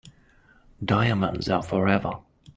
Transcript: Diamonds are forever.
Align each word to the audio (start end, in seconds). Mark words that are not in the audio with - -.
Diamonds 0.83 1.47
are 1.47 1.61
forever. 1.61 2.21